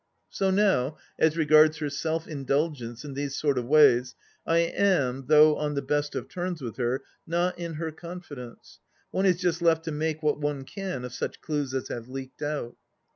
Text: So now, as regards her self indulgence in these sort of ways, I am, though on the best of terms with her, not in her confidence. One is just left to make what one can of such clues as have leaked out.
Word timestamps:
So 0.31 0.49
now, 0.49 0.97
as 1.19 1.37
regards 1.37 1.77
her 1.77 1.91
self 1.91 2.27
indulgence 2.27 3.05
in 3.05 3.13
these 3.13 3.35
sort 3.35 3.59
of 3.59 3.67
ways, 3.67 4.15
I 4.47 4.57
am, 4.57 5.25
though 5.27 5.55
on 5.57 5.75
the 5.75 5.83
best 5.83 6.15
of 6.15 6.27
terms 6.27 6.59
with 6.59 6.77
her, 6.77 7.03
not 7.27 7.59
in 7.59 7.75
her 7.75 7.91
confidence. 7.91 8.79
One 9.11 9.27
is 9.27 9.37
just 9.39 9.61
left 9.61 9.83
to 9.85 9.91
make 9.91 10.23
what 10.23 10.41
one 10.41 10.63
can 10.63 11.05
of 11.05 11.13
such 11.13 11.39
clues 11.39 11.75
as 11.75 11.89
have 11.89 12.07
leaked 12.09 12.41
out. 12.41 12.77